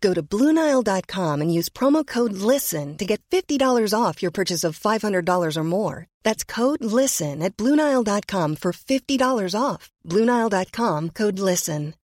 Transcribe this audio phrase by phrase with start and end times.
[0.00, 4.78] Go to Bluenile.com and use promo code LISTEN to get $50 off your purchase of
[4.78, 6.06] $500 or more.
[6.22, 9.90] That's code LISTEN at Bluenile.com for $50 off.
[10.06, 11.94] Bluenile.com code LISTEN.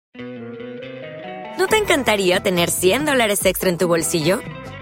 [1.58, 4.40] ¿No te encantaría tener 100 dólares extra en tu bolsillo?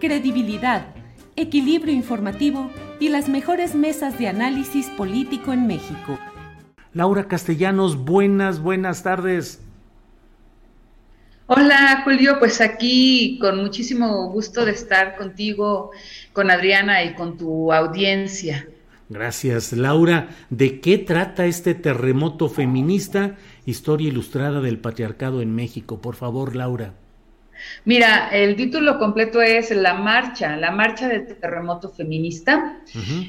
[0.00, 0.86] Credibilidad,
[1.36, 6.18] equilibrio informativo y las mejores mesas de análisis político en México.
[6.92, 9.60] Laura Castellanos, buenas, buenas tardes.
[11.46, 15.90] Hola Julio, pues aquí con muchísimo gusto de estar contigo,
[16.32, 18.66] con Adriana y con tu audiencia.
[19.10, 20.30] Gracias, Laura.
[20.48, 23.36] ¿De qué trata este terremoto feminista?
[23.66, 26.00] Historia ilustrada del patriarcado en México.
[26.00, 26.94] Por favor, Laura.
[27.84, 32.78] Mira, el título completo es La Marcha, la Marcha del Terremoto Feminista,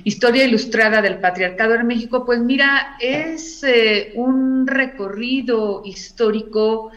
[0.04, 2.26] Historia Ilustrada del Patriarcado en México.
[2.26, 6.92] Pues mira, es eh, un recorrido histórico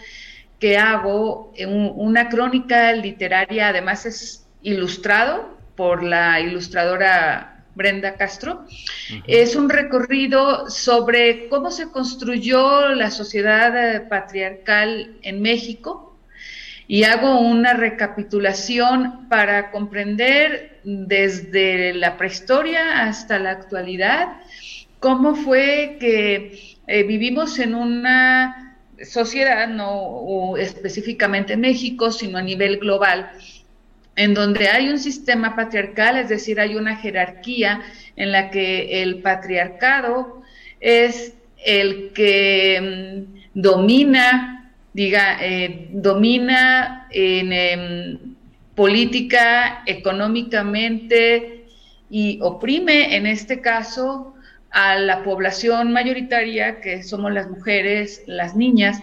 [0.58, 1.52] que hago
[1.96, 8.66] una crónica literaria, además es ilustrado por la ilustradora Brenda Castro.
[9.26, 16.07] Es un recorrido sobre cómo se construyó la sociedad eh, patriarcal en México
[16.88, 24.38] y hago una recapitulación para comprender desde la prehistoria hasta la actualidad
[24.98, 33.31] cómo fue que eh, vivimos en una sociedad, no específicamente México, sino a nivel global,
[34.16, 37.82] en donde hay un sistema patriarcal, es decir, hay una jerarquía
[38.16, 40.43] en la que el patriarcado
[40.81, 41.34] es
[41.65, 44.57] el que mm, domina,
[44.98, 48.19] diga, eh, domina en em,
[48.75, 51.66] política, económicamente
[52.10, 54.34] y oprime, en este caso,
[54.72, 59.00] a la población mayoritaria, que somos las mujeres, las niñas,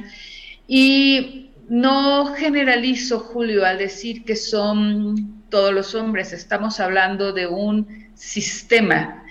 [0.67, 8.09] y no generalizo, Julio, al decir que son todos los hombres, estamos hablando de un
[8.15, 9.23] sistema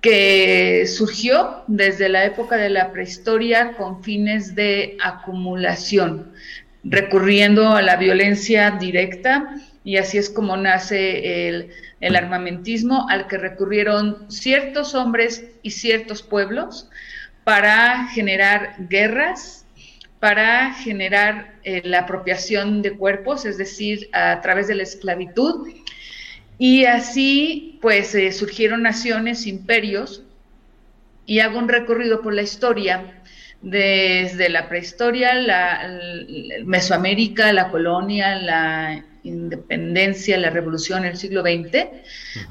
[0.00, 6.32] que surgió desde la época de la prehistoria con fines de acumulación,
[6.84, 11.48] recurriendo a la violencia directa, y así es como nace
[12.00, 16.88] el armamentismo al que recurrieron ciertos hombres y ciertos pueblos
[17.44, 19.66] para generar guerras,
[20.20, 25.66] para generar eh, la apropiación de cuerpos, es decir, a través de la esclavitud.
[26.62, 30.24] Y así, pues, eh, surgieron naciones, imperios,
[31.24, 33.22] y hago un recorrido por la historia,
[33.62, 35.98] desde la prehistoria, la
[36.66, 41.86] Mesoamérica, la colonia, la independencia, la revolución el siglo XX,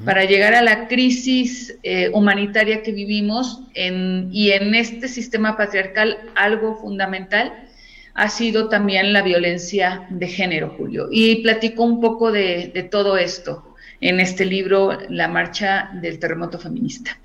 [0.04, 6.74] para llegar a la crisis eh, humanitaria que vivimos y en este sistema patriarcal algo
[6.80, 7.68] fundamental
[8.14, 11.06] ha sido también la violencia de género, Julio.
[11.12, 13.69] Y platico un poco de, todo esto
[14.00, 17.18] en este libro, La Marcha del Terremoto Feminista.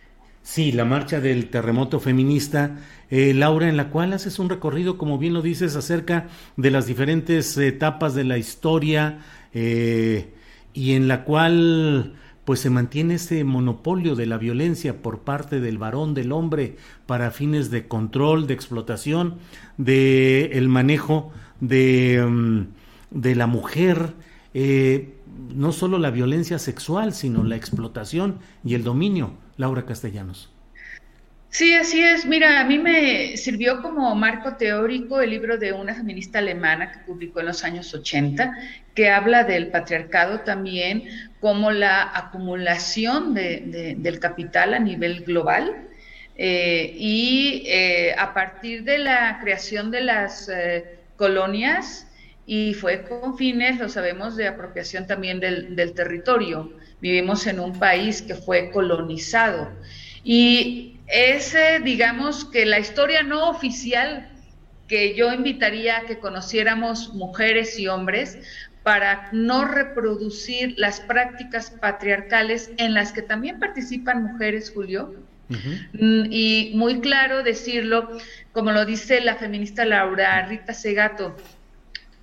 [0.46, 2.78] Sí, la marcha del terremoto feminista,
[3.10, 6.86] eh, Laura, en la cual haces un recorrido, como bien lo dices, acerca de las
[6.86, 9.22] diferentes etapas de la historia,
[9.56, 10.30] eh,
[10.72, 12.14] y en la cual
[12.46, 16.76] pues se mantiene ese monopolio de la violencia por parte del varón, del hombre,
[17.08, 19.40] para fines de control, de explotación,
[19.78, 22.68] de el manejo de, mm,
[23.10, 24.14] de la mujer,
[24.58, 25.10] eh,
[25.54, 29.34] no solo la violencia sexual, sino la explotación y el dominio.
[29.58, 30.50] Laura Castellanos.
[31.50, 32.26] Sí, así es.
[32.26, 37.00] Mira, a mí me sirvió como marco teórico el libro de una feminista alemana que
[37.00, 38.54] publicó en los años 80,
[38.94, 41.04] que habla del patriarcado también
[41.42, 45.90] como la acumulación del capital a nivel global.
[46.38, 50.50] Eh, y eh, a partir de la creación de las
[51.18, 52.08] colonias
[52.46, 56.72] y fue con fines, lo sabemos, de apropiación también del, del territorio.
[57.02, 59.70] Vivimos en un país que fue colonizado
[60.24, 64.30] y es, digamos, que la historia no oficial
[64.88, 68.38] que yo invitaría a que conociéramos mujeres y hombres
[68.84, 75.16] para no reproducir las prácticas patriarcales en las que también participan mujeres, Julio.
[75.50, 78.10] Mm, y muy claro decirlo,
[78.52, 81.36] como lo dice la feminista Laura Rita Segato,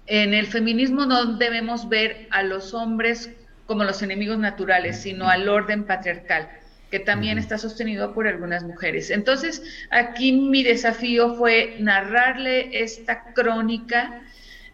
[0.06, 3.30] en el feminismo no debemos ver a los hombres
[3.66, 6.48] como los enemigos naturales, sino al orden patriarcal
[6.90, 9.10] que también está sostenido por algunas mujeres.
[9.10, 14.20] Entonces, aquí mi desafío fue narrarle esta crónica,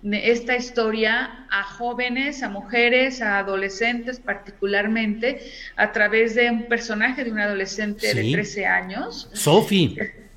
[0.02, 7.30] esta historia a jóvenes, a mujeres, a adolescentes particularmente, a través de un personaje de
[7.30, 9.30] un adolescente de 13 años.
[9.32, 10.27] Sophie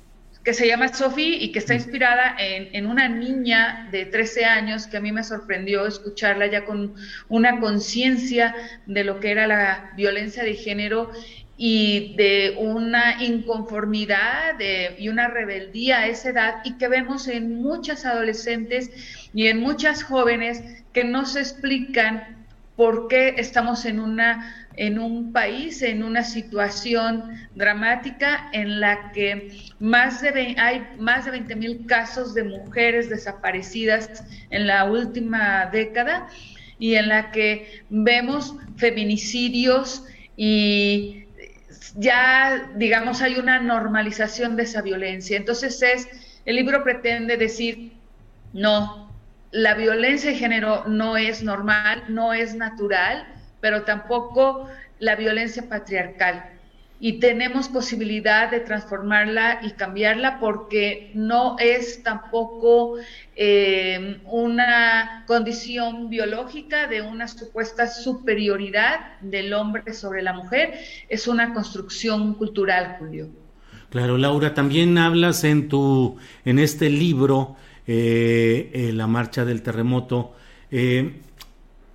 [0.44, 4.86] que se llama Sophie y que está inspirada en, en, una niña de 13 años
[4.86, 6.94] que a mí me sorprendió escucharla ya con
[7.28, 8.54] una conciencia
[8.86, 11.10] de lo que era la violencia de género
[11.56, 14.58] y de una inconformidad
[14.98, 18.90] y una rebeldía a esa edad y que vemos en muchas adolescentes
[19.32, 20.62] y en muchas jóvenes
[20.92, 27.24] que no se explican por qué estamos en una en un país en una situación
[27.54, 34.24] dramática en la que más de hay más de 20 mil casos de mujeres desaparecidas
[34.50, 36.28] en la última década
[36.78, 40.04] y en la que vemos feminicidios
[40.36, 41.22] y
[41.96, 45.36] ya, digamos, hay una normalización de esa violencia.
[45.36, 46.08] Entonces es,
[46.44, 47.92] el libro pretende decir,
[48.52, 49.12] no,
[49.50, 53.31] la violencia de género no es normal, no es natural,
[53.62, 54.68] pero tampoco
[54.98, 56.50] la violencia patriarcal.
[57.00, 62.96] Y tenemos posibilidad de transformarla y cambiarla porque no es tampoco
[63.34, 70.74] eh, una condición biológica de una supuesta superioridad del hombre sobre la mujer,
[71.08, 73.28] es una construcción cultural, Julio.
[73.90, 77.56] Claro, Laura, también hablas en tu, en este libro,
[77.86, 80.34] eh, eh, La Marcha del Terremoto,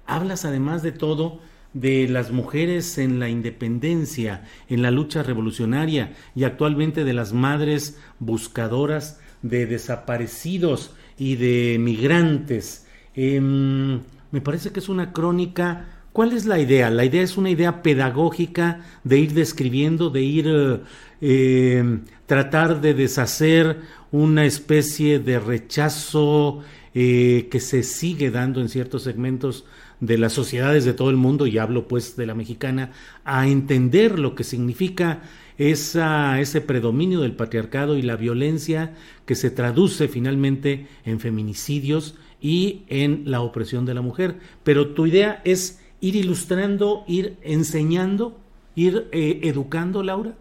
[0.05, 6.43] hablas además de todo de las mujeres en la independencia, en la lucha revolucionaria y
[6.43, 12.85] actualmente de las madres buscadoras de desaparecidos y de migrantes.
[13.15, 15.85] Em, me parece que es una crónica.
[16.13, 16.89] ¿Cuál es la idea?
[16.89, 20.81] La idea es una idea pedagógica de ir describiendo, de ir
[21.21, 23.81] em, tratar de deshacer
[24.11, 26.61] una especie de rechazo
[26.93, 29.65] eh, que se sigue dando en ciertos segmentos
[29.99, 32.91] de las sociedades de todo el mundo, y hablo pues de la mexicana,
[33.25, 35.21] a entender lo que significa
[35.57, 38.93] esa, ese predominio del patriarcado y la violencia
[39.25, 44.35] que se traduce finalmente en feminicidios y en la opresión de la mujer.
[44.63, 48.39] Pero tu idea es ir ilustrando, ir enseñando,
[48.75, 50.35] ir eh, educando, Laura.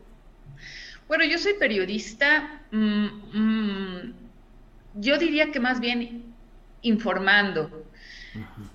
[1.08, 4.12] Bueno, yo soy periodista, mm, mm,
[4.96, 6.24] yo diría que más bien
[6.82, 7.84] informando.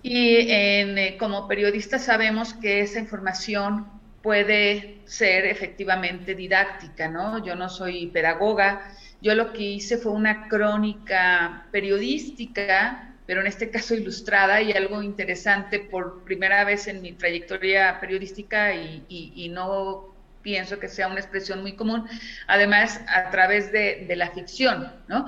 [0.04, 3.86] Y eh, como periodistas sabemos que esa información
[4.22, 7.44] puede ser efectivamente didáctica, ¿no?
[7.44, 13.69] Yo no soy pedagoga, yo lo que hice fue una crónica periodística, pero en este
[13.69, 20.80] caso ilustrada y algo interesante por primera vez en mi trayectoria periodística y, no pienso
[20.80, 22.07] que sea una expresión muy común,
[22.47, 25.28] además a través de, la ficción, ¿no?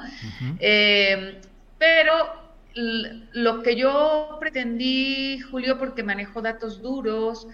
[0.60, 1.40] Eh,
[1.78, 2.43] pero
[2.76, 7.48] lo que yo pretendí, Julio, porque manejo datos duros,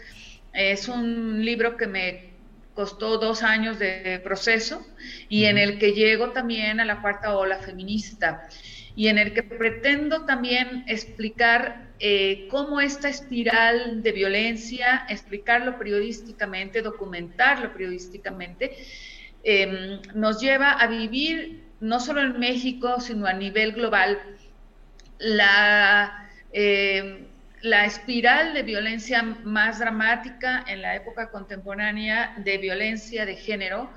[0.53, 2.29] es un libro que me
[2.73, 4.85] costó dos años de proceso
[5.27, 8.47] y en el que llego también a la cuarta ola feminista
[8.95, 16.81] y en el que pretendo también explicar eh, cómo esta espiral de violencia, explicarlo periodísticamente,
[16.81, 18.75] documentarlo periodísticamente,
[19.43, 24.19] em, nos lleva a vivir no solo en México, sino a nivel global,
[25.19, 27.27] la, eh,
[27.61, 33.89] la espiral de violencia más dramática en la época contemporánea de violencia de género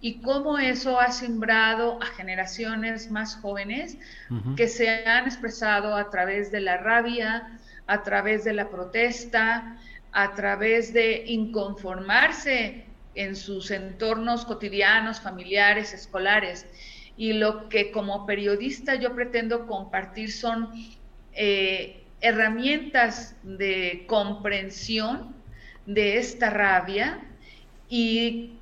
[0.00, 3.98] y cómo eso ha sembrado a generaciones más jóvenes
[4.56, 9.76] que se han expresado a través de la rabia, a través de la protesta,
[10.12, 16.66] a través de inconformarse en sus entornos cotidianos, familiares, escolares
[17.20, 20.70] y lo que como periodista yo pretendo compartir son
[21.34, 25.34] eh, herramientas de comprensión
[25.84, 27.20] de esta rabia
[27.90, 28.54] y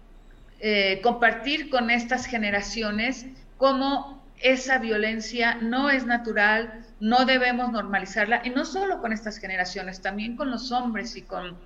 [0.58, 3.26] eh, compartir con estas generaciones
[3.58, 10.02] cómo esa violencia no es natural, no debemos normalizarla, y no solo con estas generaciones,
[10.02, 11.56] también con los hombres y con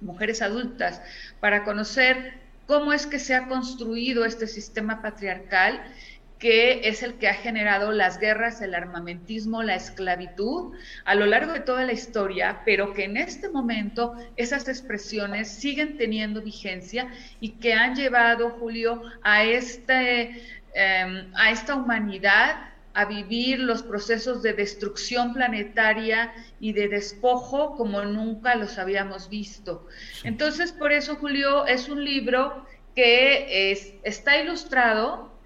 [0.00, 1.02] mujeres adultas,
[1.40, 2.34] para conocer
[2.68, 5.82] cómo es que se ha construido este sistema patriarcal
[6.38, 11.52] que es el que ha generado las guerras, el armamentismo, la esclavitud a lo largo
[11.52, 17.08] de toda la historia, pero que en este momento esas expresiones siguen teniendo vigencia
[17.40, 20.42] y que han llevado, Julio, a, este,
[20.74, 28.02] em, a esta humanidad a vivir los procesos de destrucción planetaria y de despojo como
[28.04, 29.86] nunca los habíamos visto.
[30.24, 32.66] Entonces, por eso, Julio, es un libro
[32.96, 35.37] que está ilustrado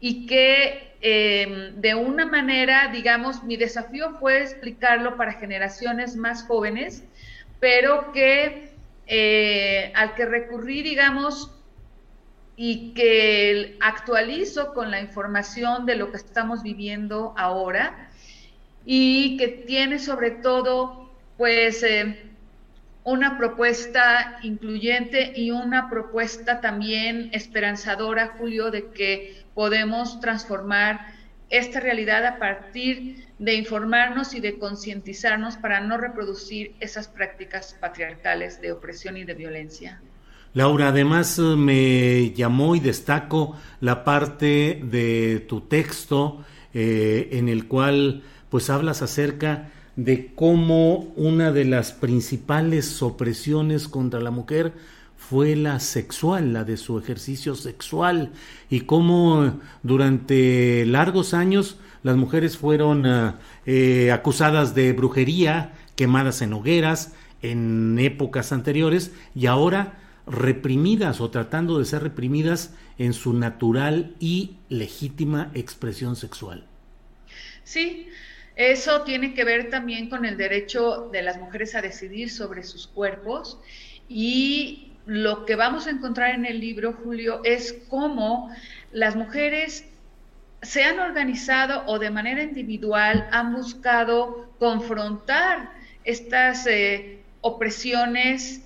[0.00, 7.04] y que em, de una manera, digamos, mi desafío fue explicarlo para generaciones más jóvenes,
[7.60, 8.74] pero que
[9.06, 11.50] eh, al que recurrí, digamos,
[12.56, 18.10] y que actualizo con la información de lo que estamos viviendo ahora
[18.84, 22.30] y que tiene sobre todo, pues, eh,
[23.02, 31.14] una propuesta incluyente y una propuesta también esperanzadora, Julio, de que podemos transformar
[31.50, 38.60] esta realidad a partir de informarnos y de concientizarnos para no reproducir esas prácticas patriarcales
[38.60, 40.00] de opresión y de violencia.
[40.54, 47.66] Laura, además eh, me llamó y destaco la parte de tu texto eh, en el
[47.66, 54.72] cual pues hablas acerca de cómo una de las principales opresiones contra la mujer
[55.28, 58.32] fue la sexual, la de su ejercicio sexual,
[58.68, 66.52] y cómo durante largos años las mujeres fueron ah, eh, acusadas de brujería, quemadas en
[66.52, 74.14] hogueras en épocas anteriores, y ahora reprimidas o tratando de ser reprimidas en su natural
[74.20, 76.66] y legítima expresión sexual.
[77.64, 78.08] Sí,
[78.56, 82.86] eso tiene que ver también con el derecho de las mujeres a decidir sobre sus
[82.86, 83.58] cuerpos
[84.08, 88.54] y lo que vamos a encontrar en el libro, Julio, es cómo
[88.92, 89.84] las mujeres
[90.62, 95.70] se han organizado o de manera individual han buscado confrontar
[96.04, 98.62] estas eh, opresiones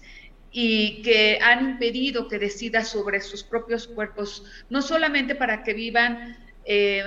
[0.53, 6.37] y que han impedido que decida sobre sus propios cuerpos, no solamente para que vivan
[6.65, 7.05] eh,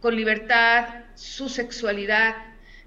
[0.00, 2.36] con libertad su sexualidad,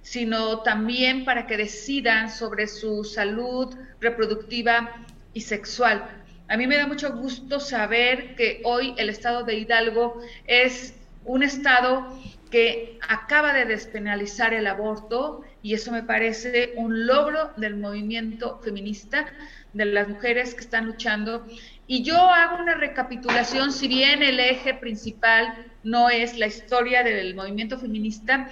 [0.01, 6.07] sino también para que decidan sobre su salud reproductiva y sexual.
[6.47, 10.95] A mí me da mucho gusto saber que hoy el estado de Hidalgo es
[11.25, 12.07] un estado
[12.49, 19.27] que acaba de despenalizar el aborto y eso me parece un logro del movimiento feminista,
[19.73, 21.45] de las mujeres que están luchando.
[21.85, 27.35] Y yo hago una recapitulación, si bien el eje principal no es la historia del
[27.35, 28.49] movimiento feminista,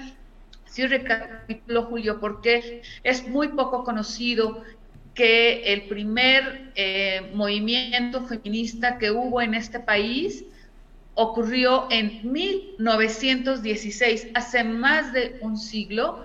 [0.66, 4.64] sí recapitulo, Julio, porque es muy poco conocido
[5.18, 10.46] que el primer eh, movimiento feminista que hubo en este país
[11.16, 16.24] ocurrió en 1916, hace más de un siglo,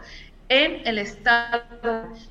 [0.51, 1.63] en el estado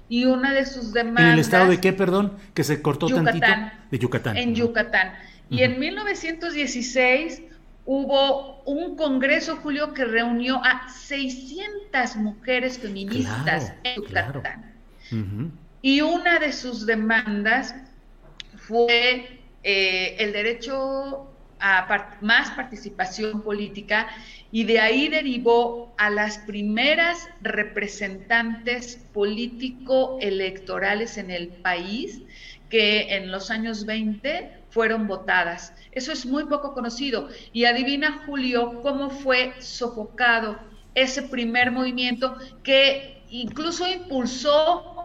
[0.08, 1.25] y una de sus demandas.
[1.25, 2.38] ¿En el estado de qué, perdón?
[2.53, 3.48] Que se cortó tantito.
[3.89, 4.38] De Yucatán.
[4.38, 5.13] En Yucatán.
[5.50, 7.41] Y en 1916
[7.88, 14.72] hubo un congreso, Julio, que reunió a 600 mujeres feministas en Yucatán.
[15.81, 17.73] Y una de sus demandas
[18.55, 21.27] fue eh, el derecho
[21.59, 24.07] a más participación política
[24.51, 32.23] y de ahí derivó a las primeras representantes político-electorales en el país
[32.69, 35.75] que en los años 20 fueron votadas.
[35.91, 37.29] Eso es muy poco conocido.
[37.53, 40.57] Y adivina, Julio, cómo fue sofocado
[40.95, 45.00] ese primer movimiento que incluso impulsó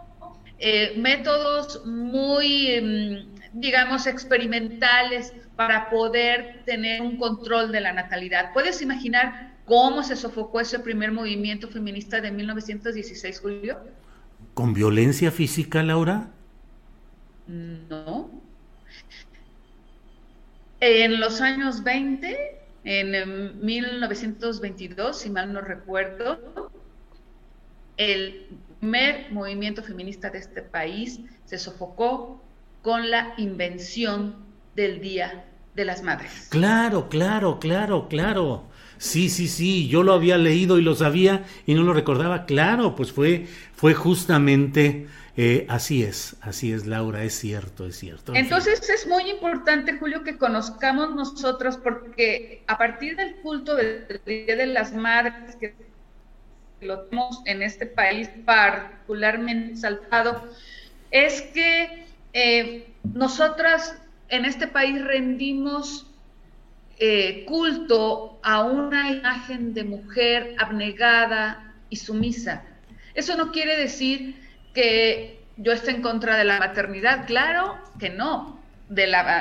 [0.59, 8.53] eh, métodos muy, em, digamos, experimentales para poder tener un control de la natalidad.
[8.53, 13.79] ¿Puedes imaginar cómo se sofocó ese primer movimiento feminista de 1916, Julio?
[14.55, 16.31] ¿Con violencia física, Laura?
[17.47, 18.31] No.
[20.81, 26.71] En los años 20, en 1922, si mal no recuerdo,
[27.97, 28.47] el
[28.87, 32.40] primer movimiento feminista de este país se sofocó
[32.83, 34.37] con la invención
[34.76, 36.47] del Día de las Madres.
[36.50, 38.69] Claro, claro, claro, claro.
[38.99, 42.47] Sí, sí, sí, yo lo había leído y lo sabía y no lo recordaba.
[42.47, 48.37] Claro, pues fue, fue justamente eh, así es, así es, Laura, es cierto, es cierto.
[48.37, 54.55] Entonces es muy importante, Julio, que conozcamos nosotros, porque a partir del culto del Día
[54.55, 55.75] de las Madres, que
[56.80, 60.42] lo tenemos en este país particularmente saltado,
[61.11, 63.97] es que eh, nosotras
[64.28, 66.06] en este país rendimos
[66.99, 72.64] eh, culto a una imagen de mujer abnegada y sumisa.
[73.14, 74.37] Eso no quiere decir
[74.75, 78.56] que yo esté en contra de la maternidad, claro que no.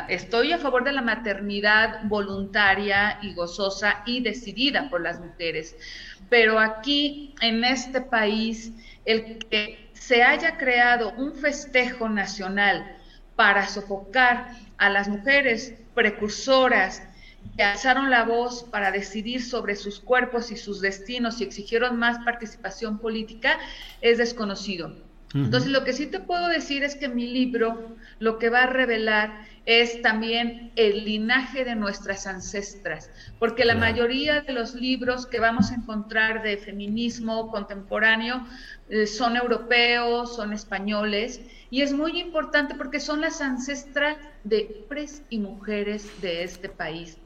[0.10, 5.76] Estoy a favor de la maternidad voluntaria y gozosa y decidida por las mujeres.
[6.30, 8.72] Pero aquí, en este país,
[9.06, 12.98] el que se haya creado un festejo nacional
[13.36, 17.02] para sofocar a las mujeres precursoras
[17.56, 22.18] que alzaron la voz para decidir sobre sus cuerpos y sus destinos y exigieron más
[22.26, 23.60] participación política
[24.02, 25.05] es desconocido.
[25.36, 28.68] Entonces, lo que sí te puedo decir es que mi libro lo que va a
[28.68, 35.42] revelar es también el linaje de nuestras ancestras, porque la mayoría de los libros que
[35.42, 38.46] vamos a encontrar de feminismo contemporáneo
[38.90, 44.16] eh, son europeos, son españoles, y es muy importante porque son las ancestras
[44.46, 47.18] de hombres y mujeres de este país.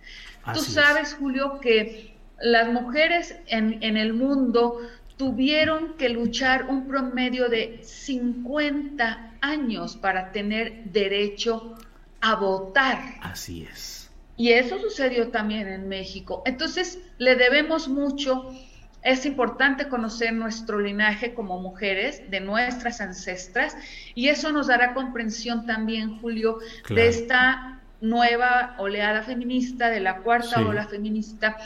[0.54, 4.80] Tú sabes, Julio, que las mujeres en, en el mundo
[5.20, 11.76] tuvieron que luchar un promedio de 50 años para tener derecho
[12.22, 13.00] a votar.
[13.22, 14.10] Así es.
[14.38, 16.42] Y eso sucedió también en México.
[16.46, 18.56] Entonces, le debemos mucho.
[19.04, 23.76] Es importante conocer nuestro linaje como mujeres, de nuestras ancestras,
[24.16, 30.62] y eso nos dará comprensión también, Julio, de esta nueva oleada feminista, de la cuarta
[30.62, 31.58] ola feminista,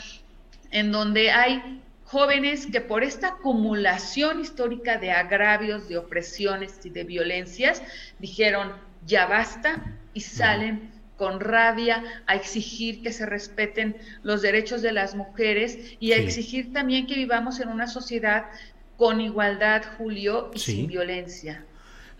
[0.72, 7.04] en donde hay jóvenes que por esta acumulación histórica de agravios, de opresiones y de
[7.04, 7.82] violencias,
[8.18, 8.72] dijeron,
[9.06, 9.82] ya basta,
[10.14, 16.12] y salen con rabia a exigir que se respeten los derechos de las mujeres y
[16.12, 18.46] a exigir también que vivamos en una sociedad
[18.96, 21.64] con igualdad, Julio, y sin violencia.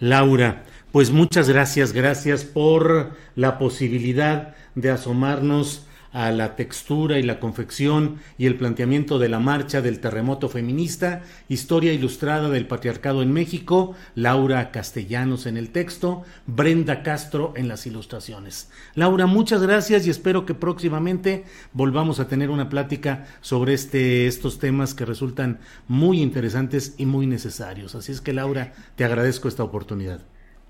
[0.00, 7.40] Laura, pues muchas gracias, gracias por la posibilidad de asomarnos a la textura y la
[7.40, 13.33] confección y el planteamiento de la marcha del terremoto feminista, historia ilustrada del patriarcado en
[13.33, 18.70] México, Laura Castellanos en el texto, Brenda Castro en las ilustraciones.
[18.94, 24.61] Laura, muchas gracias y espero que próximamente volvamos a tener una plática sobre este, estos
[24.61, 27.96] temas que resultan muy interesantes y muy necesarios.
[27.96, 30.20] Así es que Laura, te agradezco esta oportunidad.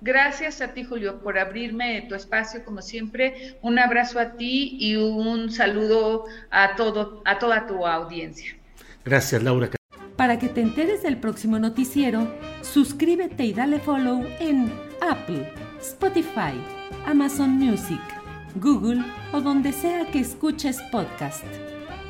[0.04, 3.56] Gracias a ti, Julio, por abrirme tu espacio, como siempre.
[3.62, 8.54] Un abrazo a ti y un saludo a, todo, a toda tu audiencia.
[9.02, 9.70] Gracias, Laura.
[10.16, 16.52] Para que te enteres del próximo noticiero, suscríbete y dale follow en Apple, Spotify,
[17.06, 18.02] Amazon Music,
[18.56, 21.46] Google o donde sea que escuches podcast.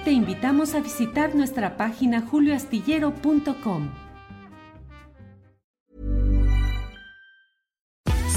[0.05, 4.04] Te invitamos a visitar nuestra página julioastillero.com.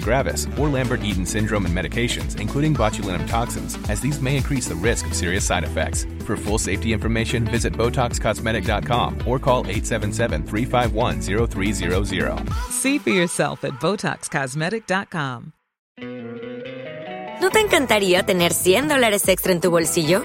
[0.00, 5.06] gravis, or Lambert-Eaton syndrome and medications, including botulinum toxins, as these may increase the risk
[5.06, 6.06] of serious side effects.
[6.26, 12.52] For full safety information, visit BotoxCosmetic.com or call 877-351-0300.
[12.70, 15.52] See for yourself at BotoxCosmetic.com.
[17.40, 20.24] ¿No te encantaría tener 100 dólares extra en tu bolsillo?